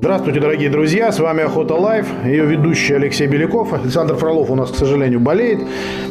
[0.00, 3.72] Здравствуйте, дорогие друзья, с вами Охота Life, ее ведущий Алексей Беляков.
[3.72, 5.58] Александр Фролов у нас, к сожалению, болеет.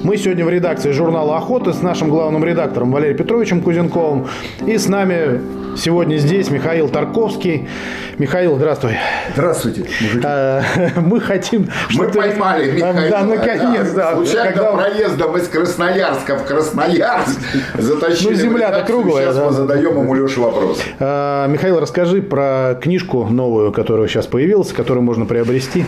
[0.04, 4.28] Мы сегодня в редакции журнала «Охота» с нашим главным редактором Валерием Петровичем Кузенковым.
[4.66, 5.40] И с нами
[5.78, 7.70] сегодня здесь Михаил Тарковский.
[8.18, 8.98] Михаил, здравствуй.
[9.34, 10.26] Здравствуйте, мужики.
[10.26, 10.62] А,
[10.96, 11.70] Мы хотим...
[11.94, 13.10] Мы поймали Михаила.
[13.10, 14.16] Да, наконец, да.
[14.16, 17.40] Случайно Когда проездом из Красноярска в Красноярск
[17.78, 18.30] затащили.
[18.32, 19.46] Ну, земля-то круглая, Сейчас да.
[19.46, 20.82] мы задаем ему Леше вопрос.
[21.00, 25.86] А, Михаил, расскажи про книжку новую, которая сейчас появилась, которую можно приобрести.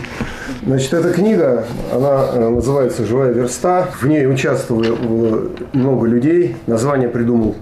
[0.64, 3.90] Значит, эта книга, она э, называется «Живая верста».
[4.00, 6.56] В ней участвовало много людей.
[6.68, 7.56] Название придумал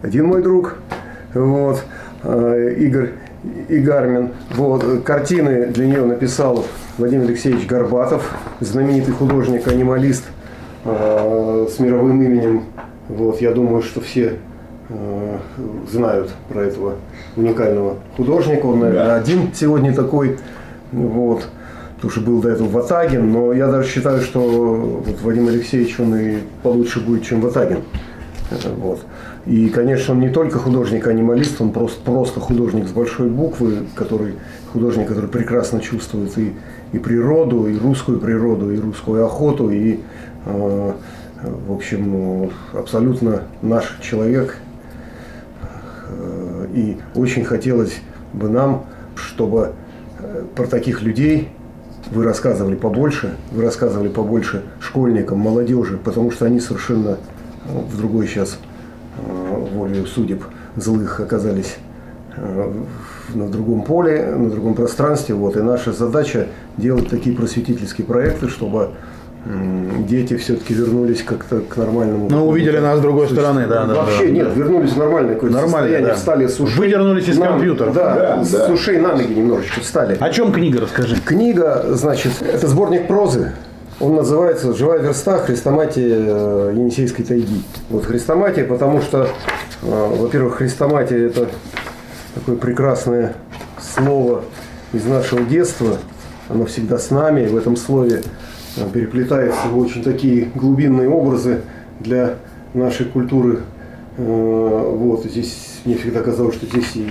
[0.00, 0.76] один мой друг,
[1.34, 1.84] вот,
[2.22, 3.10] э, Игорь
[3.68, 4.30] Игармин.
[4.52, 6.64] Вот, картины для нее написал
[6.96, 10.24] Владимир Алексеевич Горбатов, знаменитый художник-анималист
[10.86, 12.64] э, с мировым именем.
[13.10, 14.38] Вот, я думаю, что все
[15.90, 16.94] знают про этого
[17.36, 18.66] уникального художника.
[18.66, 19.16] Он, наверное, Да.
[19.16, 20.38] один сегодня такой.
[20.92, 21.48] Вот.
[21.96, 24.40] Потому что был до этого Ватагин, но я даже считаю, что
[25.06, 27.78] вот Вадим Алексеевич, он и получше будет, чем Ватагин.
[28.50, 29.00] Э, Вот.
[29.46, 34.34] И, конечно, он не только художник-анималист, он просто, просто художник с большой буквы, который,
[34.72, 36.52] художник, который прекрасно чувствует и,
[36.92, 40.00] и природу, и русскую природу, и русскую охоту, и,
[40.46, 40.92] э,
[41.42, 44.63] в общем, ну, абсолютно наш человек, Э,
[46.72, 48.00] И очень хотелось
[48.32, 49.72] бы нам, чтобы
[50.18, 51.48] э, про таких людей
[52.10, 57.16] вы рассказывали побольше, вы рассказывали побольше школьникам, молодежи, потому что они совершенно э,
[57.88, 58.58] в другой сейчас
[59.72, 60.42] волею судеб
[60.76, 61.76] злых оказались
[62.36, 62.72] э,
[63.34, 65.34] на другом поле, на другом пространстве.
[65.34, 65.56] Вот.
[65.56, 68.90] И наша задача делать такие просветительские проекты, чтобы
[70.06, 72.28] дети все-таки вернулись как-то к нормальному.
[72.30, 74.54] Ну, увидели нас с другой стороны, да, да, Вообще да, нет, да.
[74.54, 76.14] вернулись в нормальное какое-то Нормально, состояние, да.
[76.14, 76.78] встали с ушей.
[76.78, 77.90] Выдернулись из на- компьютера.
[77.92, 78.72] Да, Да, с да.
[78.72, 80.16] ушей на ноги немножечко встали.
[80.18, 81.16] О чем книга, расскажи.
[81.24, 83.52] Книга, значит, это сборник прозы.
[84.00, 85.38] Он называется «Живая верста.
[85.38, 87.62] Хрестоматия э, Енисейской тайги».
[87.90, 89.28] Вот хрестоматия, потому что,
[89.82, 91.48] э, во-первых, хрестоматия– это
[92.34, 93.34] такое прекрасное
[93.94, 94.42] слово
[94.92, 95.98] из нашего детства.
[96.48, 97.46] Оно всегда с нами.
[97.46, 98.22] В этом слове
[98.76, 101.62] э, переплетаются очень такие глубинные образы
[102.00, 102.36] для
[102.72, 103.60] нашей культуры.
[104.16, 107.08] Э, Вот здесь мне всегда казалось, что здесь и,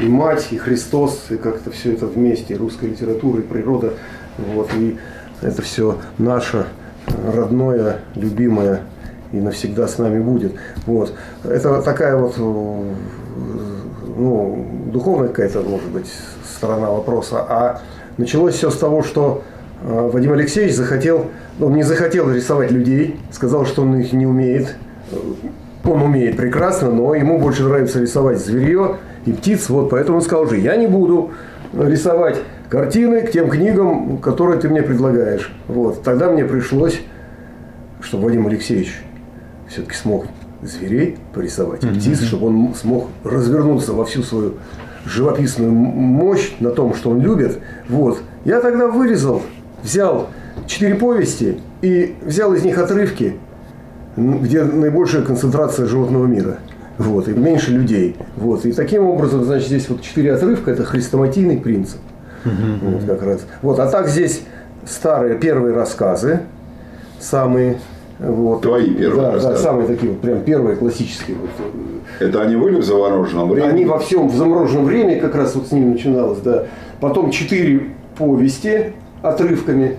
[0.00, 3.94] и, и мать, и Христос, и как-то все это вместе, и русская литература, и природа.
[4.38, 4.98] Вот, и
[5.42, 6.66] это все наше
[7.06, 8.82] э, родное, любимое
[9.32, 10.52] и навсегда с нами будет.
[10.86, 11.12] Вот.
[11.44, 12.36] Это такая вот
[14.16, 16.10] ну, духовная какая-то, может быть,
[16.56, 17.44] сторона вопроса.
[17.48, 17.80] А
[18.16, 19.42] началось все с того, что
[19.82, 21.26] Вадим Алексеевич захотел,
[21.60, 24.76] он не захотел рисовать людей, сказал, что он их не умеет.
[25.84, 29.68] Он умеет прекрасно, но ему больше нравится рисовать зверье и птиц.
[29.68, 31.30] Вот поэтому он сказал же, я не буду
[31.72, 32.38] рисовать
[32.68, 35.52] картины к тем книгам, которые ты мне предлагаешь.
[35.68, 36.02] Вот.
[36.02, 37.00] Тогда мне пришлось,
[38.00, 39.00] чтобы Вадим Алексеевич
[39.68, 40.26] все-таки смог
[40.62, 44.54] зверей порисовать, и птиц, чтобы он смог развернуться во всю свою
[45.04, 47.58] живописную мощь на том, что он любит.
[47.88, 48.20] Вот.
[48.44, 49.42] Я тогда вырезал,
[49.86, 50.28] взял
[50.66, 53.36] четыре повести и взял из них отрывки,
[54.16, 56.58] где наибольшая концентрация животного мира.
[56.98, 58.16] Вот, и меньше людей.
[58.36, 62.00] Вот, и таким образом, значит, здесь вот четыре отрывка– это хрестоматийный принцип.
[62.44, 63.46] Вот как раз.
[63.62, 64.42] Вот, а так здесь
[64.84, 66.40] старые первые рассказы,
[67.18, 67.78] самые
[68.18, 69.56] вот, Твои первые да, рассказы.
[69.56, 71.36] Да, самые такие вот, прям первые классические.
[71.36, 71.50] Вот,
[72.20, 73.70] Это они были в замороженном времени?
[73.70, 76.64] они во всем в замороженном времени как раз вот с ними начиналось, да.
[77.00, 79.96] Потом четыре повести отрывками,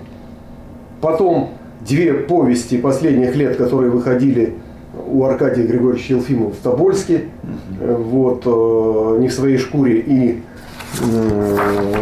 [1.00, 1.50] потом
[1.86, 4.54] две повести последних лет, которые выходили
[5.06, 7.24] у Аркадия Григорьевича Елфимова в Тобольске,
[7.80, 10.42] Э, вот, э, не в своей шкуре и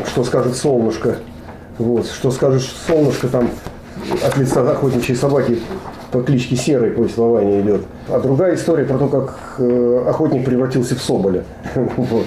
[0.06, 1.16] что скажет солнышко,
[1.76, 3.50] вот, что скажет солнышко там
[4.24, 5.58] от лица охотничьей собаки
[6.12, 7.82] по кличке Серый повествование идет.
[8.08, 11.44] А другая история про то, как э, охотник превратился в соболя.
[11.96, 12.26] Вот.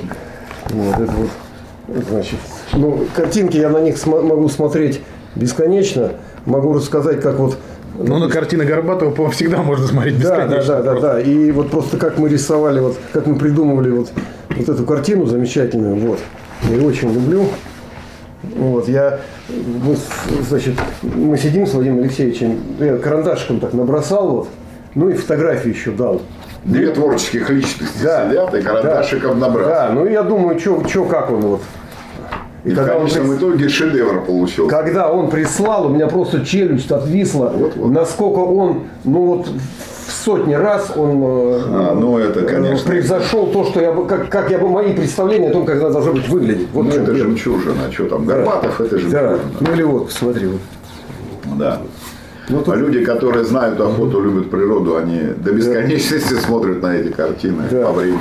[0.72, 2.40] Вот, это вот, значит,
[2.74, 5.02] ну, картинки я на них см- могу смотреть
[5.36, 6.14] бесконечно.
[6.46, 7.58] Могу рассказать, как вот
[7.98, 10.76] Ну, на картины Горбатова, по-моему, всегда можно смотреть да, да, бесконечно.
[10.76, 11.14] да, да, просто.
[11.14, 11.22] да.
[11.22, 14.12] И вот просто как мы рисовали, вот как мы придумывали вот,
[14.56, 16.20] вот эту картину замечательную, вот.
[16.70, 17.46] Я ее очень люблю.
[18.56, 19.20] Вот, я,
[19.50, 19.96] мы,
[20.48, 24.48] значит, мы сидим с Владимиром Алексеевичем, я карандашиком так набросал, вот,
[24.96, 26.22] ну и фотографии еще дал.
[26.64, 29.78] Две творческих личности Да, сидят и карандашиком да, набрасывают.
[29.78, 31.62] Да, ну я думаю, что как он вот.
[32.66, 34.70] И, в когда он конечном прис- итоге шедевр получился.
[34.70, 37.92] Когда он прислал, у меня просто челюсть отвисла, Вот, вот.
[37.92, 39.48] насколько он, ну вот
[40.08, 41.22] в сотни раз он...
[41.24, 42.90] э, А, ну это это, конечно.
[42.92, 45.90] превзошел то, что я бы, как, как я бы мои представления о том, как она
[45.90, 46.68] должна быть выглядеть.
[46.74, 47.18] Вот Ну, в это дело.
[47.18, 47.92] жемчужина.
[47.92, 49.00] Что там, Горбатов, это Да.
[49.00, 49.40] жемчужина.
[49.62, 50.48] Ну или вот, посмотри.
[50.48, 51.58] Вот.
[51.58, 51.82] Да.
[52.50, 57.12] Ну, тут- А люди, которые знают охоту, любят природу, они до бесконечности смотрят на эти
[57.12, 57.86] картины Да.
[57.86, 58.20] по времени.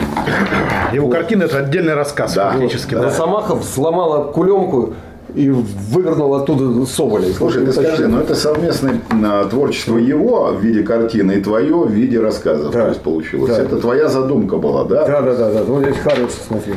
[0.92, 2.50] Его картина это отдельный рассказ Да.
[2.50, 2.94] фактически.
[2.94, 3.04] да.
[3.04, 4.94] Росомаха сломала кулемку
[5.34, 7.32] и вывернул оттуда соболя.
[7.32, 11.90] Слушай, ты скажи, ну это совместное а, творчество его в виде картины и твое в
[11.90, 12.82] виде рассказов Да.
[12.82, 13.56] то есть получилось.
[13.56, 13.62] Да.
[13.62, 15.06] Это твоя задумка была, да?
[15.06, 15.62] Да, да, да, да.
[15.64, 16.75] Вот здесь Харриус, смотри,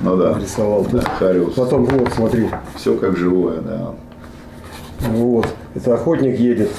[0.00, 0.36] Ну да.
[0.40, 0.86] рисовал.
[0.92, 1.54] Да, Хариус.
[1.54, 2.48] Потом вот, смотри.
[2.76, 3.90] Все как живое, да.
[5.10, 5.46] Вот.
[5.74, 6.70] Это охотник едет.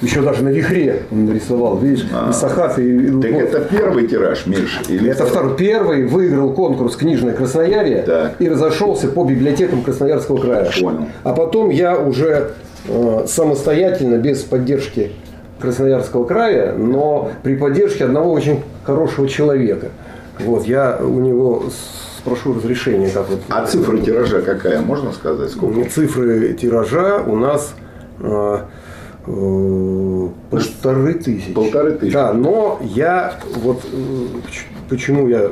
[0.00, 1.78] Еще даже на вихре он нарисовал.
[1.78, 2.28] Видишь, А.
[2.28, 2.82] и сахаты.
[2.84, 3.42] и- и Так вот.
[3.42, 4.80] это первый тираж, Миш?
[4.88, 5.56] Или Это второй.
[5.56, 8.34] Первый выиграл конкурс «Книжное Красноярье» Так.
[8.38, 10.68] и разошелся по библиотекам Красноярского края.
[10.78, 11.06] Понял.
[11.22, 12.50] А потом я уже
[12.86, 15.12] э, самостоятельно, без поддержки
[15.58, 19.88] Красноярского края, но при поддержке одного очень хорошего человека.
[20.40, 21.64] Вот, я у него
[22.18, 23.40] спрошу разрешения, как вот...
[23.48, 25.50] А цифра тиража какая, можно сказать?
[25.50, 25.88] Сколько?
[25.90, 27.74] Цифры тиража у нас
[28.20, 28.58] э,
[29.26, 31.52] э, полторы тысячи.
[31.52, 32.12] Полторы тысячи.
[32.14, 35.50] Да, но я вот э, поч- почему я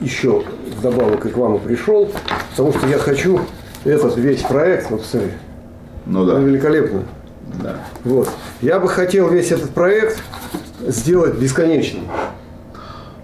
[0.00, 0.44] еще
[0.78, 2.08] вдобавок и к вам и пришел,
[2.50, 3.40] потому что я хочу
[3.84, 5.30] этот весь проект, вот смотри,
[6.06, 6.38] Ну ну, да.
[6.38, 7.02] великолепно.
[7.62, 7.76] да.
[8.04, 8.28] Вот.
[8.60, 10.22] Я бы хотел весь этот проект
[10.86, 12.04] сделать бесконечным.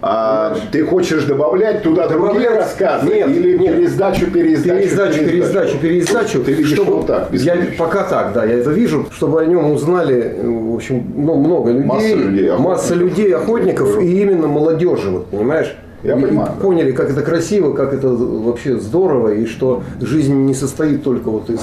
[0.07, 2.57] А ты хочешь добавлять туда другие Добавлять?
[2.59, 3.07] рассказы?
[3.07, 3.75] Нет, или нет.
[3.75, 6.43] пересдачу, пересдачу, Пересдачу, пересдачу, пересдачу.
[6.43, 9.71] Ты видишь чтобы- вот так, я пока так, да, я это вижу, чтобы о нем
[9.71, 12.59] узнали, в общем, ну, много людей, Масса людей, охотников.
[12.59, 15.75] масса людей, охотников и именно молодежи, вот, понимаешь?
[16.03, 16.61] Я И- понимаю, да.
[16.61, 21.49] поняли, как это красиво, как это вообще здорово, и что жизнь не состоит только вот
[21.49, 21.61] из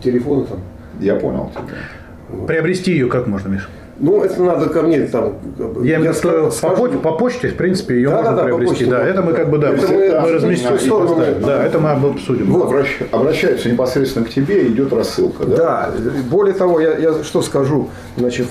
[0.00, 0.58] телефона там.
[1.00, 2.46] Я понял тебя.
[2.46, 3.66] Приобрести ее как можно, Миша?
[4.00, 5.34] Ну, это надо ко мне там.
[5.82, 8.74] Я что скажу- по, поч- по почте, в принципе, ее Да, можно да, приобрести.
[8.74, 11.12] почте, да, это мы как бы да, Это мы, мы мы разместим сторону.
[11.12, 11.42] и поставим.
[11.42, 12.52] Да, это мы обсудим.
[12.52, 12.68] Вот.
[12.72, 15.56] Обращ- Обращаются непосредственно к тебе, идет рассылка, да?
[15.56, 15.90] Да,
[16.30, 18.48] более того, я, я что скажу, значит,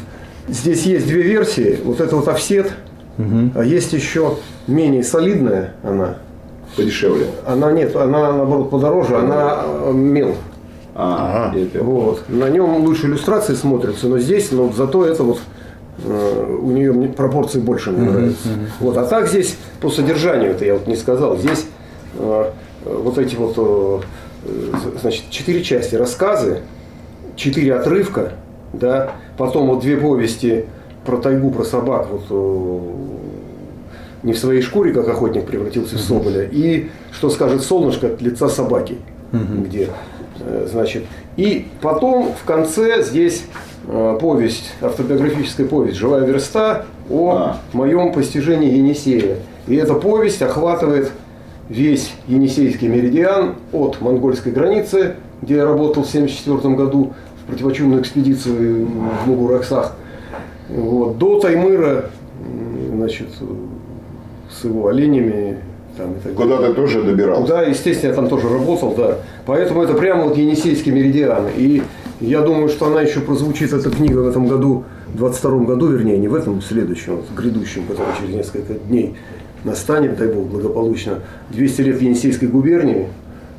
[0.48, 2.72] здесь есть две версии, вот это вот офсет,
[3.56, 4.36] а есть еще
[4.68, 6.16] менее солидная она.
[6.76, 7.28] Подешевле.
[7.46, 10.34] Она нет, она наоборот подороже, она э, мел.
[10.96, 12.24] А, тебя- Вот.
[12.30, 15.40] На нем лучше иллюстрации смотрятся, но здесь, но зато это вот
[16.06, 18.48] э, у нее пропорции больше мне нравятся.
[18.80, 18.98] Вот.
[18.98, 21.38] А так здесь по содержанию это я вот не сказал.
[21.38, 21.66] Здесь
[22.18, 22.52] э,
[22.86, 24.00] вот эти вот э,
[25.02, 26.60] значит четыре части рассказы,
[27.36, 28.34] четыре отрывка,
[28.74, 30.66] да, потом вот две повести
[31.06, 32.80] про тайгу, про собак, вот э,
[34.24, 38.48] не в своей шкуре, как охотник превратился в соболя, и что скажет солнышко от лица
[38.48, 38.98] собаки,
[39.32, 39.90] где,
[40.68, 41.04] значит,
[41.38, 43.46] и потом в конце здесь
[43.88, 47.58] э, повесть, автобиографическая повесть «Живая верста» о А.
[47.74, 49.38] моем постижении Енисея.
[49.68, 51.12] И эта повесть охватывает
[51.70, 57.14] весь Енисейский меридиан от монгольской границы, где я работал в 1974 году
[57.44, 59.96] в противочумную экспедицию в Мугураксах,
[60.70, 62.10] вот, до Таймыра,
[62.94, 63.28] значит,
[64.50, 65.58] с его оленями.
[65.98, 67.48] Там, так Куда ты тоже добирался?
[67.48, 69.20] Да, естественно, я там тоже работал, да.
[69.46, 71.48] Поэтому это прямо вот Енисейский меридиан.
[71.56, 71.84] И
[72.20, 76.18] я думаю, что она еще прозвучит, эта книга в этом году, в 22 году, вернее,
[76.18, 79.16] не в этом, в следующем, вот, грядущем, который через несколько дней
[79.64, 81.20] настанет, дай бог, благополучно,
[81.52, 83.08] 200 лет Енисейской губернии.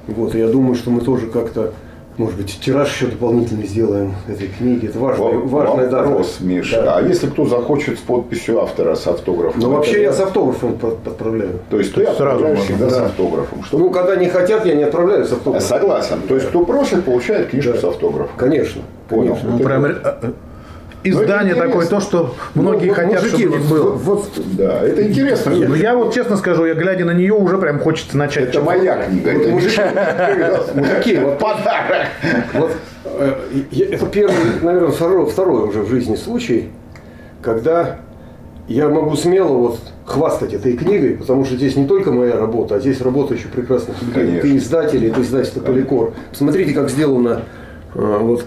[0.06, 1.72] Вот, и я думаю, что мы тоже как-то,
[2.16, 4.86] может быть, тираж еще дополнительный сделаем этой книги.
[4.86, 6.08] Это важная, Во- важная дорога.
[6.10, 6.70] Вопрос, Миш.
[6.70, 6.96] Да.
[6.98, 9.60] А если кто захочет с подписью автора, с автографом?
[9.60, 11.60] Это- вообще я с автографом под- отправляю.
[11.70, 13.04] То есть ты сразу всегда с да.
[13.06, 13.64] автографом.
[13.64, 13.78] Что...
[13.78, 15.68] Ну, когда не хотят, я не отправляю с автографом.
[15.68, 16.20] Согласен.
[16.28, 17.80] То есть кто просит, получает книжку Да.
[17.80, 18.36] с автографом.
[18.36, 18.82] Конечно.
[19.08, 19.34] Понял.
[19.34, 19.50] конечно.
[19.50, 20.32] Ну, прям э, э,
[21.04, 21.66] издание интересно.
[21.66, 23.90] такое, то, что многие Ну, хотят, мужики, чтобы них вот- было.
[23.92, 25.52] Вот, Да, это интересно.
[25.54, 28.44] Ну, я вот честно скажу, я глядя на нее, уже прям хочется начать.
[28.44, 28.64] Это читать.
[28.66, 29.30] моя книга.
[29.32, 29.80] Вот Это мужики,
[30.74, 32.06] мужики, вот, подарок.
[32.54, 32.72] вот,
[33.04, 33.32] э,
[33.90, 36.70] это первый, наверное, второй, второй уже в жизни случай,
[37.42, 37.96] когда
[38.66, 42.80] я могу смело вот хвастать этой книгой, потому что здесь не только моя работа, а
[42.80, 44.38] здесь работа еще прекрасных людей.
[44.38, 46.14] Это издатели, это издательство Поликор.
[46.30, 47.42] Посмотрите, как сделано
[47.94, 48.44] э, вот,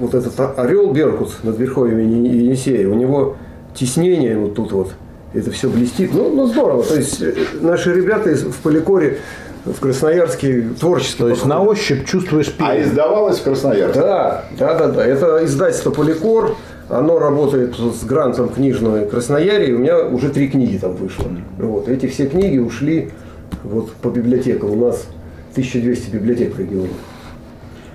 [0.00, 2.88] вот этот орел Беркут над верховьями Ени- Енисея.
[2.88, 3.36] У него
[3.74, 4.92] тиснение вот тут вот.
[5.32, 6.10] Это все блестит.
[6.14, 6.84] Ну, ну здорово.
[6.84, 9.18] То есть э, наши ребята в Поликоре
[9.64, 11.18] в Красноярске творчески.
[11.18, 11.72] То есть на подходят.
[11.80, 12.84] ощупь чувствуешь А пение.
[12.88, 14.00] издавалось в Красноярске?
[14.00, 15.04] Да, да, да, да.
[15.04, 16.54] Это издательство Поликор.
[16.88, 19.74] Оно работает с грантом книжной Красноярье.
[19.74, 21.24] У меня уже три книги там вышло.
[21.58, 21.88] Вот.
[21.88, 23.10] Эти все книги ушли
[23.64, 24.70] вот по библиотекам.
[24.70, 25.06] У нас
[25.52, 26.90] 1200 библиотек в регионе.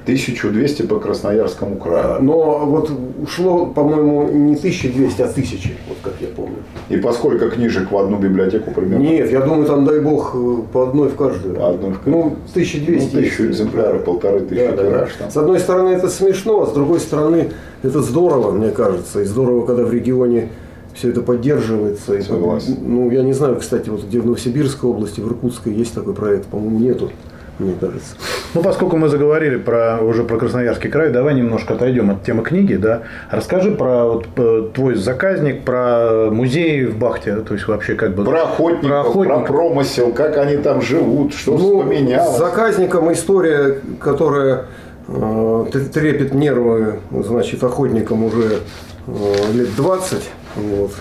[0.04, 2.22] 1200 по Красноярскому краю.
[2.24, 2.92] Но вот
[3.22, 6.58] ушло, по-моему, не 1200, а 1000, вот как я помню.
[6.90, 9.04] И поскольку книжек в одну библиотеку примерно?
[9.04, 10.36] Нет, я думаю, там, дай бог,
[10.72, 11.56] по одной в каждую.
[11.56, 12.16] По одной в каждую.
[12.16, 13.16] Ну, 1200.
[13.16, 14.90] Ну, тысячу экземпляров, полторы тысячи Да, да, да.
[14.90, 15.32] тираж там.
[15.32, 17.50] С одной стороны, это смешно, а с другой стороны,
[17.84, 19.22] это здорово, мне кажется.
[19.22, 20.50] И здорово, когда в регионе
[20.94, 22.16] все это поддерживается.
[22.16, 22.78] И, Согласен.
[22.82, 26.48] ну, я не знаю, кстати, вот где в Новосибирской области, в Иркутской есть такой проект,
[26.48, 27.12] по-моему, нету,
[27.60, 28.16] мне кажется.
[28.54, 32.76] Ну, поскольку мы заговорили про, уже про Красноярский край, давай немножко отойдем от темы книги,
[32.76, 33.04] да.
[33.30, 38.24] Расскажи про вот, э, твой заказник, про музей в Бахте, то есть вообще как бы...
[38.24, 39.48] Про охотников, Про про, охотников.
[39.48, 42.36] промысел, как они там живут, что Ну, поменялось.
[42.36, 44.66] С заказником история, которая
[45.08, 48.60] э, трепет нервы, значит, охотникам уже
[49.08, 50.30] э, лет 20.
[50.56, 50.92] Вот,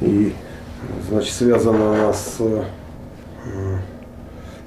[0.00, 0.32] и,
[1.10, 2.62] значит, связана она с, э,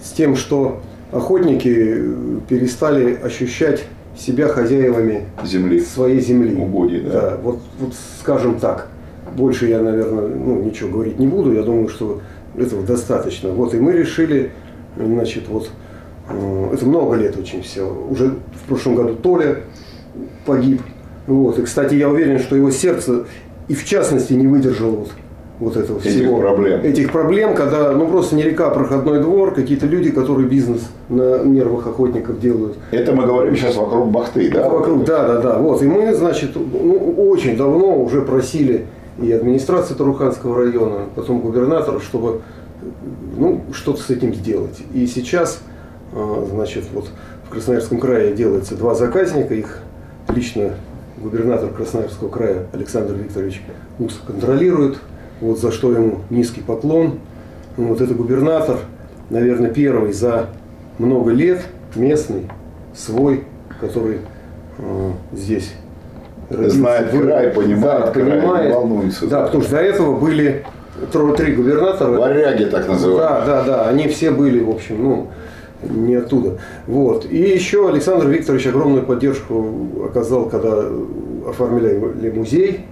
[0.02, 3.86] с тем, что охотники э, перестали ощущать
[4.18, 5.80] себя хозяевами Земли.
[5.80, 6.56] своей земли.
[6.56, 7.38] Угодий, да.
[7.42, 8.88] вот, вот скажем так.
[9.36, 11.54] Больше я, наверное, ну, ничего говорить не буду.
[11.54, 12.22] Я думаю, что
[12.58, 13.52] этого достаточно.
[13.52, 14.52] Вот, и мы решили,
[14.98, 15.70] значит, вот,
[16.30, 17.84] э, это много лет очень все.
[17.84, 19.60] Уже в прошлом году Толя
[20.46, 20.82] погиб.
[21.28, 21.60] Вот.
[21.60, 23.26] И, кстати, я уверен, что его сердце
[23.68, 25.12] и в частности не выдержало вот,
[25.62, 26.40] вот этого Этих всего.
[26.40, 26.82] проблем.
[26.82, 31.44] Этих проблем, когда, ну, просто не река, а проходной двор, какие-то люди, которые бизнес на
[31.44, 32.78] нервах охотников делают.
[32.90, 34.68] Это мы говорим сейчас вокруг Бахты, да?
[34.68, 35.58] Вокруг, да, да, да.
[35.60, 35.84] Вот.
[35.84, 38.88] И мы, значит, ну, очень давно уже просили
[39.22, 42.42] и администрации Таруханского района, потом губернатора, чтобы
[43.38, 44.80] ну, что-то с этим сделать.
[44.96, 45.62] И сейчас,
[46.14, 47.06] э, значит, вот
[47.48, 49.78] в Красноярском крае делается два заказника, их
[50.28, 50.72] лично
[51.22, 53.62] губернатор Красноярского края Александр Викторович
[54.00, 54.98] Ус контролирует,
[55.42, 57.20] вот за что ему низкий поклон.
[57.78, 58.78] Вот это губернатор,
[59.30, 60.48] наверное, первый за
[60.98, 61.62] много лет
[61.96, 62.44] местный,
[62.94, 63.44] свой,
[63.80, 64.20] который
[64.78, 65.74] э, здесь
[66.50, 67.28] родился, Знает вырос.
[67.28, 68.74] край, понимает да, край, понимает.
[68.76, 69.28] волнуется.
[69.28, 70.64] Да, потому что до этого были
[71.38, 72.20] три губернатора.
[72.20, 73.46] Варяги так называют.
[73.46, 75.28] Да, да, да, они все были, в общем, ну,
[75.90, 76.60] не оттуда.
[76.88, 77.26] Вот.
[77.30, 80.84] И еще Александр Викторович огромную поддержку оказал, когда
[81.48, 82.86] оформляли музей.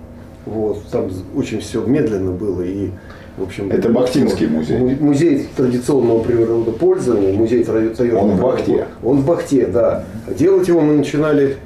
[0.49, 0.83] Вот.
[0.91, 2.61] Там очень все медленно было.
[2.61, 2.89] И,
[3.37, 4.77] в общем, Это Бахтинский музей.
[4.79, 8.87] му- Музей традиционного природопользования, музей тради- таежного Он в Бахте?
[9.03, 10.03] Он в Бахте, да.
[10.27, 11.57] Делать его мы начинали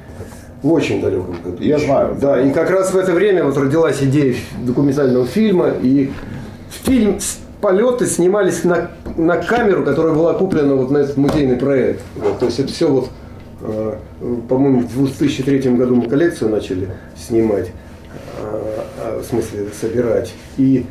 [0.62, 1.56] в очень далеком году.
[1.62, 2.16] Я знаю.
[2.20, 6.10] Да, и как раз в это время вот родилась идея документального фильма, и
[6.70, 7.18] фильм
[7.60, 12.02] полеты снимались на, на камеру, которая была куплена вот на этот музейный проект.
[12.16, 13.08] Вот, то есть это все вот,
[13.62, 13.94] э,
[14.48, 17.70] по-моему, в 2003 году мы коллекцию начали снимать,
[19.20, 20.34] в смысле собирать.
[20.56, 20.86] И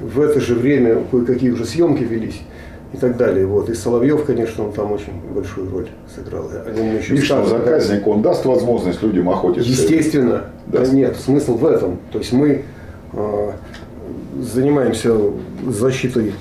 [0.00, 2.40] в это же время кое-какие уже съемки велись
[2.92, 3.46] и так далее.
[3.46, 3.68] Вот.
[3.68, 6.48] И Соловьев, конечно, он там очень большую роль сыграл.
[6.48, 9.68] О нем еще заказник, он даст возможность людям охотиться.
[9.68, 10.44] Естественно.
[10.66, 10.80] Да.
[10.80, 11.98] Да нет, смысл в этом.
[12.12, 12.62] То есть мы
[13.12, 13.50] э,
[14.40, 15.16] занимаемся
[15.66, 16.34] защитой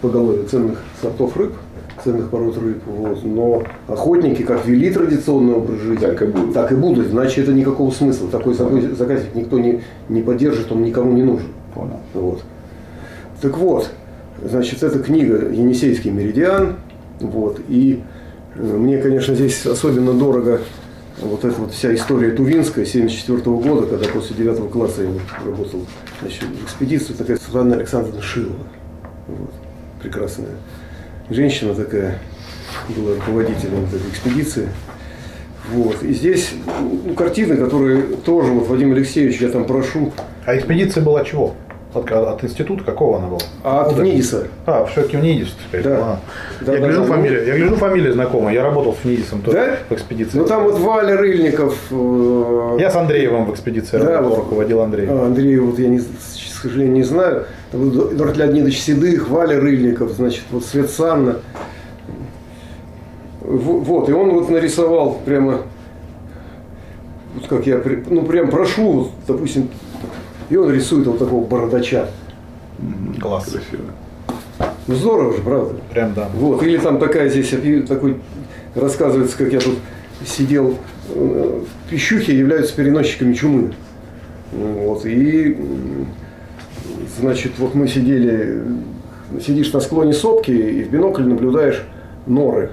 [0.00, 1.54] поголовья ценных сортов рыб,
[2.02, 2.78] ценных пород рыб.
[2.86, 3.24] Вот.
[3.24, 6.54] Но охотники, как вели традиционный образ жизни, Так и будут.
[6.54, 7.10] так и будут.
[7.12, 8.28] Иначе это никакого смысла.
[8.28, 11.48] Такой заказ- заказик никто не, не поддержит, он никому не нужен.
[11.74, 12.00] Понял.
[12.14, 12.42] Вот.
[13.40, 13.88] Так вот,
[14.42, 16.76] значит, эта книга «Енисейский меридиан».
[17.20, 18.02] Вот, и
[18.54, 20.60] э, мне, конечно, здесь особенно дорого
[21.20, 25.08] вот эта вот вся история Тувинская 74 года, когда после 9 класса я
[25.44, 25.80] работал
[26.20, 28.54] значит, в экспедиции, такая Светлана Александровна Шилова.
[29.26, 29.50] Вот,
[30.00, 30.46] прекрасная
[31.30, 32.18] женщина такая,
[32.96, 34.68] была руководителем вот этой экспедиции.
[35.72, 36.02] Вот.
[36.02, 40.12] И здесь ну, картины, которые тоже, вот Вадим Алексеевич, я там прошу,
[40.46, 41.54] А экспедиция была чего?
[41.94, 43.40] От, от института какого она была?
[43.64, 44.46] а от нииса.
[44.66, 45.82] А, все-таки в НИДИС теперь.
[45.82, 45.96] Да.
[46.00, 46.20] А.
[46.60, 48.54] Да, я, да, гляжу да, фамилия, я гляжу фамилия знакомая.
[48.54, 49.76] Я работал с НИДИСом тоже Да?
[49.88, 50.36] в экспедиции.
[50.38, 51.78] Ну там вот Валя Рыльников.
[51.90, 54.44] э, Я с Андреевым в экспедиции Да, работал, вот.
[54.44, 55.06] руководил Андрей.
[55.08, 56.04] а, Андрея, вот я, не, к
[56.62, 57.46] сожалению, не знаю.
[57.70, 61.40] Там Эдуард Леонидович Седых, Валя Рыльников, значит, вот Свет Санна.
[63.40, 65.62] Вот, и он вот нарисовал прямо,
[67.34, 69.68] вот как я, ну прям прошу, вот, допустим,
[70.50, 72.08] и он рисует вот такого бородача.
[73.20, 73.44] Класс.
[73.44, 73.90] Красиво.
[74.86, 75.74] Ну здорово же, правда?
[75.92, 76.28] Прям да.
[76.34, 77.52] Вот, или там такая здесь
[77.86, 78.16] такой
[78.74, 79.78] рассказывается, как я тут
[80.26, 80.76] сидел
[81.14, 83.72] э, в пищухе, являются переносчиками чумы.
[84.52, 85.56] Вот, и
[87.18, 88.62] значит, вот мы сидели,
[89.44, 91.82] сидишь на склоне сопки и в бинокль наблюдаешь
[92.26, 92.70] норы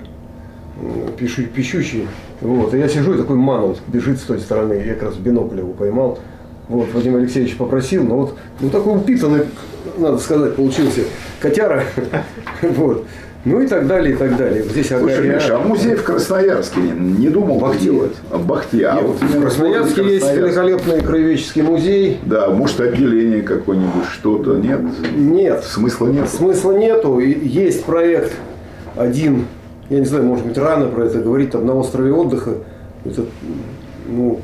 [1.17, 2.07] пищущие.
[2.41, 5.21] Вот, и я сижу, и такой манут бежит с той стороны, я как раз в
[5.21, 6.19] бинокль его поймал.
[6.67, 9.45] Вот, Вадим Алексеевич попросил, но вот ну, такой упитанный,
[9.97, 11.01] надо сказать, получился
[11.39, 11.83] котяра.
[12.61, 13.05] Вот.
[13.45, 14.63] Ну и так далее, и так далее.
[14.63, 15.35] Здесь Слушай, Агарьян.
[15.35, 17.83] Миша, а музей в Красноярске не, думал Бахте.
[17.83, 18.13] делать?
[18.31, 18.87] А Бахте.
[18.87, 22.19] А Нет, вот в Красноярске есть великолепный краеведческий музей.
[22.25, 24.81] Да, может отделение какое-нибудь, что-то, нет?
[25.15, 26.27] Нет, Смысла нет.
[26.27, 27.19] смысла нету.
[27.19, 28.33] И Есть проект
[28.95, 29.45] один,
[29.91, 32.51] я не знаю, может быть, рано про это говорить, там на острове отдыха.
[33.05, 33.25] Это,
[34.07, 34.39] ну,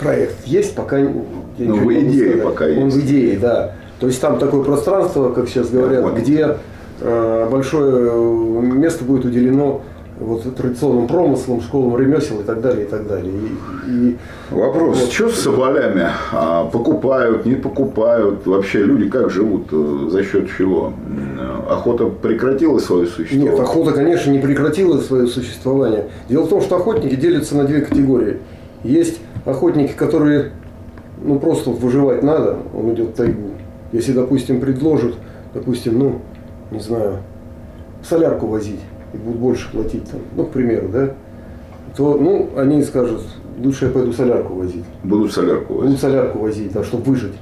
[0.00, 1.08] проект есть, пока я
[1.58, 2.96] Ну, в идее пока Он есть.
[2.96, 3.74] в идее, да.
[4.00, 6.16] То есть там такое пространство, как сейчас говорят, понял.
[6.16, 6.56] где
[7.00, 9.82] большое э, место будет уделено
[10.18, 13.32] вот традиционным промыслам, школам ремесел и так далее, и так далее.
[13.32, 14.16] И, и
[14.50, 15.12] Вопрос, Вот.
[15.12, 16.08] что с соболями?
[16.32, 18.46] А, покупают, не покупают?
[18.46, 19.68] Вообще люди как живут?
[19.72, 20.92] э, За счет чего?
[21.70, 23.50] Охота прекратила свое существование?
[23.52, 26.08] Нет, охота, конечно, не прекратила свое существование.
[26.28, 28.38] Дело в том, что охотники делятся на две категории.
[28.84, 30.50] Есть охотники, которые,
[31.24, 33.52] ну, просто вот выживать надо, он идет в тайгу.
[33.92, 35.14] Если, допустим, предложат,
[35.54, 36.20] допустим, ну,
[36.70, 37.18] не знаю,
[38.02, 38.80] солярку возить
[39.12, 41.10] и будут больше платить, там, ну, к примеру, да,
[41.96, 43.22] то, ну, они скажут,
[43.62, 44.84] лучше я пойду солярку возить.
[45.02, 46.00] Будут солярку Будут возить.
[46.00, 47.34] солярку возить, да, чтобы выжить.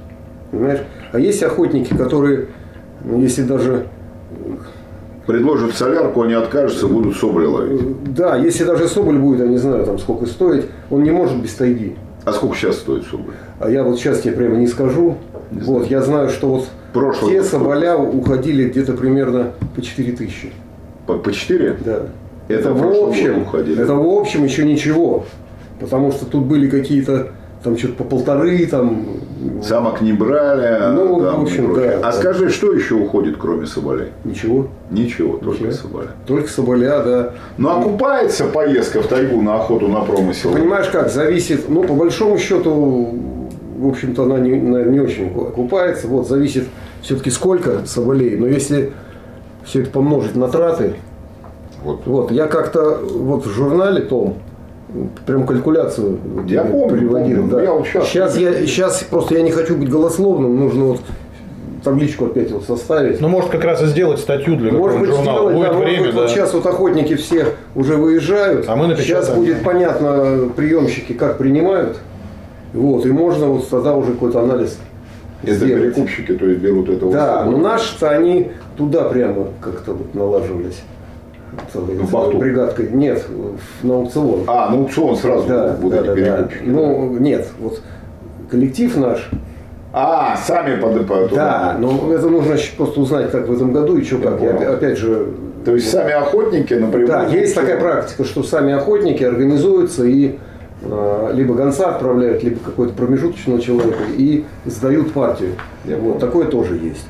[0.51, 0.81] Понимаешь?
[1.11, 2.47] А есть охотники, которые,
[3.03, 3.85] ну, если даже
[5.27, 8.13] Предложат солярку, они откажутся, будут соболи ловить.
[8.15, 11.53] Да, если даже соболь будет, я не знаю, там сколько стоит, он не может без
[11.53, 11.95] тайги.
[12.25, 13.35] А сколько сейчас стоит соболь?
[13.59, 15.17] А я вот сейчас тебе прямо не скажу.
[15.51, 20.51] Не вот, я знаю, что вот Прошлый те соболя уходили где-то примерно по 4 тысячи.
[21.07, 21.77] По, по 4?
[21.85, 21.99] Да.
[22.47, 23.81] Это в общем, уходили.
[23.81, 25.25] это в общем еще ничего.
[25.79, 27.29] Потому что тут были какие-то
[27.63, 29.05] там что-то по полторы, там.
[29.61, 30.93] Самок не брали.
[30.93, 32.11] Ну, там в общем, да, А да.
[32.11, 34.07] скажи, что еще уходит, кроме соболей?
[34.23, 34.67] Ничего.
[34.91, 35.71] Ничего, только Ничего.
[35.71, 36.07] соболя.
[36.25, 37.33] Только соболя, да.
[37.57, 40.51] Ну, окупается поездка в тайгу на охоту на промысел?
[40.51, 43.13] Понимаешь как, зависит, ну, по большому счету,
[43.79, 46.07] в общем-то, она не, наверное, не очень окупается.
[46.07, 46.65] Вот, зависит
[47.01, 48.35] все-таки сколько соболей.
[48.37, 48.91] Но если
[49.63, 50.93] все это помножить на траты,
[51.83, 52.01] Вот.
[52.05, 54.35] вот, я как-то вот в журнале том,
[55.25, 56.17] прям калькуляцию
[56.47, 57.37] Я помню, приводил.
[57.41, 57.51] помню.
[57.55, 57.61] да.
[57.61, 60.99] Я вот щас- сейчас, я, сейчас просто я не хочу быть голословным, нужно вот
[61.83, 63.21] табличку опять вот составить.
[63.21, 65.51] Ну, может, как раз и сделать статью для Может быть, журнала.
[65.51, 66.21] сделать, Будет да, может время, быть, да.
[66.21, 68.65] вот сейчас вот охотники все уже выезжают.
[68.67, 69.23] А мы напечатаем.
[69.23, 71.97] Сейчас будет понятно приемщики, как принимают.
[72.73, 74.77] Вот, и можно вот тогда уже какой-то анализ
[75.43, 75.95] Это сделать.
[75.95, 80.81] перекупщики, то есть берут этого Да, но наши-то они туда прямо как-то вот налаживались.
[81.73, 82.37] Целой В Бахту?
[82.37, 82.89] бригадкой.
[82.91, 83.25] Нет,
[83.81, 84.43] на аукцион.
[84.47, 86.15] А, ну аукцион сразу да, вот да, эти да, да.
[86.15, 86.63] перекупщики.
[86.65, 87.81] Ну, нет, вот
[88.51, 89.29] коллектив наш,
[89.91, 94.03] А, сами под, под- да, но это нужно просто узнать, как в этом году и
[94.03, 94.41] что Я как.
[94.41, 95.29] Я, опять же,
[95.65, 97.07] То есть сами охотники напрямую.
[97.07, 100.37] Да, есть такая практика, что сами охотники организуются и
[100.81, 105.51] либо гонца отправляют, либо какой-то промежуточного человека и сдают партию.
[105.85, 106.19] Я вот понял.
[106.19, 107.05] такое тоже есть.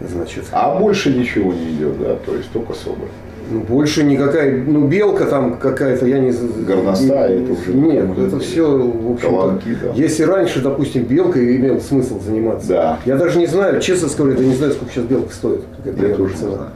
[0.00, 3.08] Значит, А больше ничего не идет, да, то есть только соболь.
[3.52, 6.32] ну, больше никакая, ну белка там какая-то, я не
[6.66, 9.92] Горностай, не- это уже Нет, это все, в общем колонки, да.
[9.94, 12.98] Если раньше, допустим, белкой имел смысл заниматься, Да.
[13.04, 15.60] я даже не знаю, честно скажу, я не знаю, сколько сейчас белка стоит.
[15.84, 16.50] какая Я тоже не цена.
[16.52, 16.70] знаю.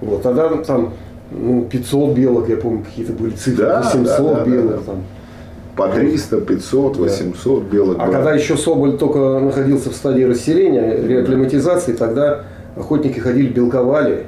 [0.00, 0.92] Вот, тогда там
[1.30, 4.82] ну, 500 белок, я помню, какие-то были цифры, Да, 800 да, да, белок да, да.
[4.86, 5.02] там.
[5.76, 11.94] По 300, 500, 800 белых А когда еще Соболь только находился в стадии расселения, реакклиматизации,
[11.94, 12.42] тогда
[12.76, 14.24] охотники ходили, белковали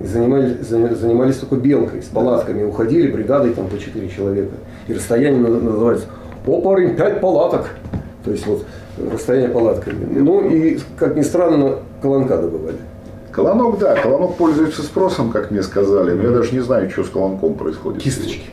[0.00, 2.62] и занимались, занимались только белкой, с палатками.
[2.62, 4.52] Уходили бригадой там по 4 человека.
[4.86, 6.06] И расстояние на- называется
[6.46, 7.70] «О, парень, 5 палаток».
[8.24, 8.64] То есть вот
[9.12, 10.06] расстояние палатками.
[10.16, 12.76] Ну и, как ни странно, колонка добывали.
[13.32, 17.08] Колонок, да, колонок пользуется спросом, как мне сказали, но я даже не знаю, что с
[17.08, 18.00] колонком происходит.
[18.00, 18.50] Кисточки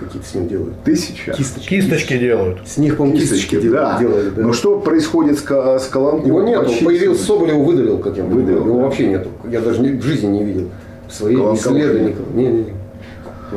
[0.00, 0.74] какие-то с ним делают.
[0.84, 1.32] Тысяча?
[1.32, 1.68] Кисточки.
[1.68, 2.66] Кисточки делают.
[2.66, 3.98] С них, по-моему, кисточки, дел- да.
[4.00, 4.30] делали.
[4.34, 4.42] да.
[4.42, 6.26] Но что происходит с, с колонком?
[6.26, 6.86] Его нету, Почистить?
[6.86, 8.40] появился Соболь, его выдавил, как я понимаю.
[8.46, 8.82] Выдавил, Его да.
[8.84, 9.28] вообще нету.
[9.48, 10.68] Я даже ни- в жизни не видел.
[11.08, 12.24] Своих Колонка исследовников.
[12.34, 12.72] Не, не, не.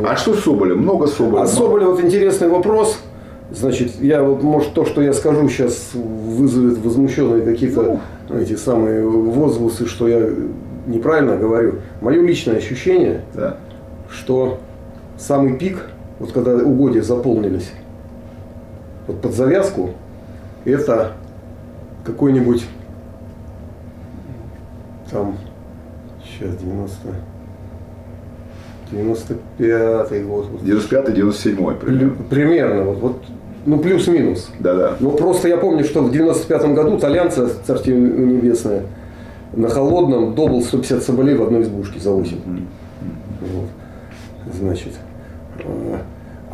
[0.05, 0.79] А что с Соболем?
[0.79, 1.41] Много Соболя?
[1.43, 2.97] А Соболя вот интересный вопрос.
[3.51, 7.99] Значит, я вот, может, то, что я скажу сейчас, вызовет возмущенные какие-то
[8.33, 10.27] эти самые возгласы, что я
[10.87, 11.75] неправильно говорю.
[12.01, 13.57] Мое личное ощущение, Да.
[14.09, 14.57] что
[15.19, 15.77] самый пик,
[16.23, 17.69] вот когда угодья заполнились,
[19.07, 19.89] вот под завязку,
[20.63, 21.11] это
[22.05, 22.65] какой-нибудь
[25.11, 25.37] там,
[26.23, 26.97] сейчас 90,
[28.89, 30.45] 95 год.
[30.49, 30.61] вот.
[30.61, 32.15] 95-97 примерно.
[32.29, 33.23] Примерно, вот, вот
[33.65, 34.49] ну плюс-минус.
[34.59, 34.95] Да-да.
[35.01, 38.83] Но просто я помню, что в 95 году итальянцы, царствие небесное,
[39.51, 42.37] на холодном добыл 150 соболей в одной избушке за 8.
[43.41, 43.69] Вот.
[44.57, 44.93] Значит.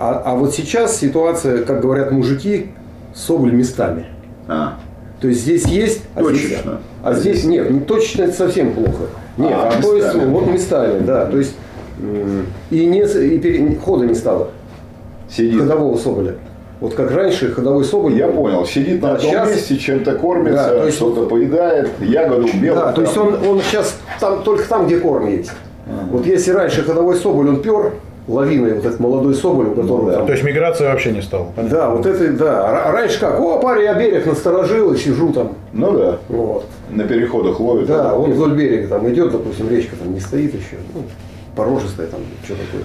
[0.02, 2.68] А, а вот сейчас ситуация, как говорят мужики,
[3.14, 4.06] соболь местами.
[4.48, 4.76] А,
[5.20, 6.80] То есть здесь есть, а здесь, точечно.
[7.04, 9.08] А здесь нет, ну, точечно это совсем плохо.
[9.36, 11.26] Нет, А, а, то есть вот местами, да.
[11.26, 11.54] То есть
[12.72, 14.52] и, не, и пере- хода не стало
[15.30, 15.60] Сидит.
[15.60, 16.36] ходового соболя.
[16.80, 18.14] Вот как раньше ходовой соболь.
[18.14, 18.36] Я был.
[18.44, 18.66] понял.
[18.66, 22.76] Сидит Да, на одном щас- месте, чем-то кормится, Да, есть- что-то поедает, ягоду белую.
[22.86, 25.52] Да, то есть он, он сейчас там, только там, где корм есть.
[26.10, 27.92] Вот если раньше ходовой соболь, он пер
[28.30, 30.18] лавиной, вот этот молодой соболь, у которого Ну да.
[30.18, 31.48] там То есть миграции вообще не стало.
[31.56, 31.78] понятно.
[31.78, 32.88] Да, вот это, да.
[32.88, 33.40] А раньше как?
[33.40, 35.54] О, парень, я берег насторожил и сижу там.
[35.74, 36.18] Ну да.
[36.30, 36.66] Вот.
[36.92, 37.88] На переходах ловит.
[37.88, 40.78] Да, он вдоль берега там идет, допустим, речка там не стоит еще.
[40.94, 41.04] Ну,
[41.56, 42.84] порожистая там, что такое.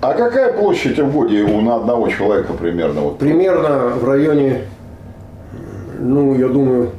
[0.00, 3.00] А какая площадь в годе у на одного человека примерно?
[3.00, 3.18] Вот?
[3.18, 4.62] Примерно в районе,
[5.98, 6.90] ну, я думаю,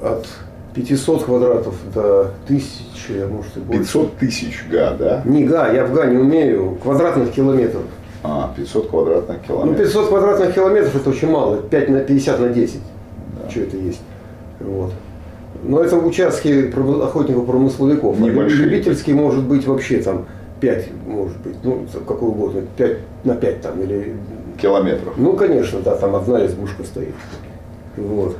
[0.00, 0.26] от
[0.74, 3.82] 500 квадратов до 1000, а может и больше.
[3.82, 5.22] 500 тысяч га, да?
[5.24, 7.82] Не га, я в га не умею, квадратных километров.
[8.22, 9.86] А, 500 квадратных Ну, километров.
[9.86, 12.80] 500 квадратных километров это очень мало, 5 на 50 на 10.
[13.48, 14.00] Что это есть?
[14.60, 14.92] Вот.
[15.62, 18.16] Но это участки охотников-промысловиков.
[18.18, 18.66] А Небольшие.
[18.66, 20.26] Любительские может быть вообще там
[20.60, 24.14] 5, может быть, ну, какой угодно, 5 на 5 там, или...
[24.60, 25.14] Километров.
[25.16, 27.14] Ну, конечно, да, там одна избушка стоит.
[27.96, 28.36] Вот.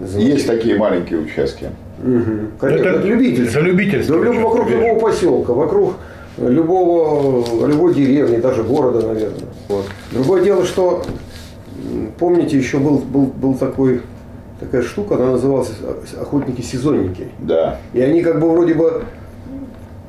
[0.00, 1.70] Есть такие маленькие участки.
[2.02, 3.48] Конечно, Это- это, любительские.
[3.50, 4.86] это любительские Да, люб- вокруг конечно.
[4.86, 5.94] любого поселка, вокруг
[6.38, 9.48] любого, любой деревни, даже города, наверное.
[9.68, 9.84] Вот.
[10.12, 11.02] Другое дело, что
[12.18, 14.02] помните, еще был, был, был такой,
[14.60, 15.72] такая штука, она называлась
[16.20, 17.28] охотники-сезонники.
[17.40, 17.78] Да.
[17.92, 19.02] И они как бы вроде бы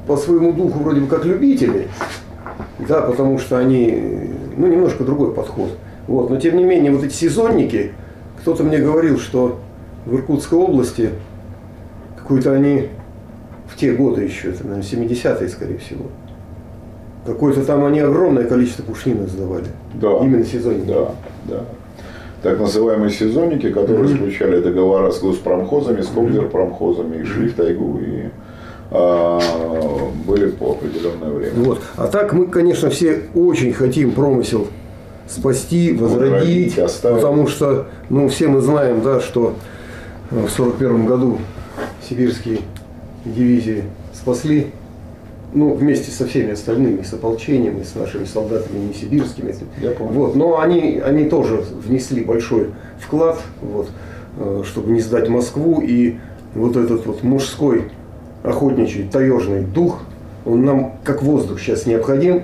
[0.07, 1.87] по своему духу вроде бы как любители,
[2.87, 5.69] да, потому что они, ну, немножко другой подход.
[6.07, 6.29] Вот.
[6.29, 7.91] Но тем не менее, вот эти сезонники,
[8.41, 9.59] кто-то мне говорил, что
[10.05, 11.11] в Иркутской области
[12.17, 12.89] какой-то они
[13.67, 16.05] в те годы еще, это, наверное, 70-е, скорее всего,
[17.25, 19.67] какое-то там они огромное количество пушнины сдавали.
[19.93, 20.19] Да.
[20.21, 20.87] Именно сезонники.
[20.87, 21.11] Да,
[21.45, 21.65] да.
[22.41, 28.29] Так называемые сезонники, которые заключали договора с госпромхозами, с комдерпромхозами, и шли в тайгу и
[28.91, 29.39] а,
[30.25, 31.53] были по определенное время.
[31.55, 31.81] Вот.
[31.97, 34.67] А так мы, конечно, все очень хотим промысел
[35.27, 37.17] спасти, возродить, оставить.
[37.17, 39.55] потому что, ну, все мы знаем, да, что
[40.31, 41.39] в сорок первом году
[42.07, 42.59] сибирские
[43.25, 44.67] дивизии спасли,
[45.53, 49.55] ну, вместе со всеми остальными, с ополчением и с нашими солдатами не сибирскими.
[49.81, 50.13] Я помню.
[50.13, 53.89] Вот, но они, они тоже внесли большой вклад, вот,
[54.37, 55.81] э, чтобы не сдать Москву.
[55.81, 56.17] И
[56.53, 57.91] вот этот вот мужской
[58.43, 60.01] охотничий таежный дух,
[60.45, 62.43] он нам как воздух сейчас необходим,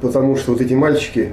[0.00, 1.30] потому что вот эти мальчики,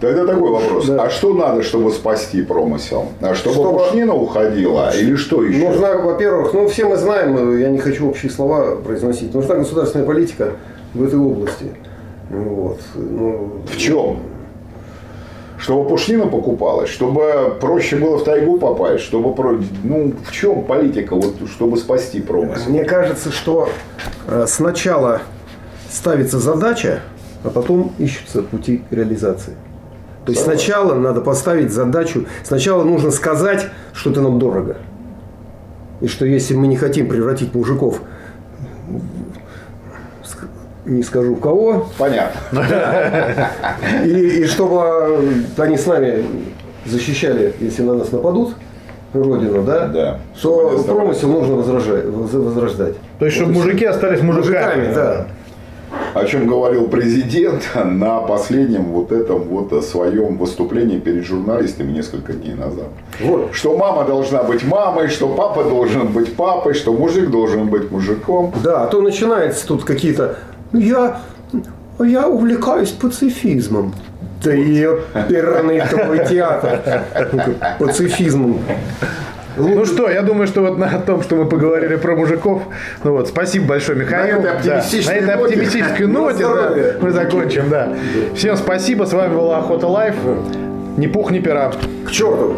[0.00, 0.86] Тогда такой вопрос.
[0.86, 1.02] Да.
[1.04, 3.06] А что надо, чтобы спасти промысел?
[3.20, 5.68] А чтобы, Чтобы- пушнина уходила или что еще?
[5.68, 10.06] нужна, во-первых, ну все мы знаем, э, я не хочу общие слова произносить, нужна государственная
[10.06, 10.52] политика
[10.94, 11.66] в этой области.
[12.30, 12.80] Вот.
[12.94, 14.18] Ну, В чем?
[15.58, 19.58] Чтобы пушнина покупалась, чтобы проще было в тайгу попасть, чтобы про...
[19.82, 22.70] ну в чем политика, вот чтобы спасти промысел?
[22.70, 23.68] Мне кажется, что
[24.28, 25.22] э, сначала
[25.90, 27.00] ставится задача,
[27.42, 29.54] а потом ищутся пути реализации.
[30.28, 34.76] То есть сначала надо поставить задачу, сначала нужно сказать, что это нам дорого.
[36.02, 38.02] И что если мы не хотим превратить мужиков,
[40.84, 42.38] не скажу кого, Понятно.
[44.04, 46.26] и, и чтобы они с нами
[46.84, 48.54] защищали, если на нас нападут,
[49.14, 50.18] Родину, да, Да.
[50.36, 51.18] Чтобы то они оставались.
[51.18, 52.96] промысел нужно возражать- возрождать.
[53.18, 54.88] То есть, чтобы Вот и мужики остались мужиками.
[54.88, 55.26] Мужиками, да.
[56.14, 62.54] О чем говорил президент на последнем вот этом вот своем выступлении перед журналистами несколько дней
[62.54, 62.88] назад.
[63.20, 63.50] Вот.
[63.52, 68.52] Что мама должна быть мамой, что папа должен быть папой, что мужик должен быть мужиком.
[68.62, 70.38] Да, а то начинается тут какие-то...
[70.72, 71.20] Я,
[72.00, 73.94] я увлекаюсь пацифизмом.
[74.42, 77.02] Да ее перный твой театр.
[77.78, 78.60] Пацифизмом.
[79.58, 82.62] Ну что, я думаю, что вот на том, что мы поговорили про мужиков,
[83.04, 84.40] ну вот, спасибо большое, Михаил.
[84.40, 85.44] На этой Да, оптимистичной на этой ноте.
[85.54, 87.92] оптимистической ноте, да, мы закончим, да.
[88.34, 90.14] Всем спасибо, с вами была Охота Life.
[90.96, 91.72] Ни пух, ни пера.
[92.06, 92.56] К черту!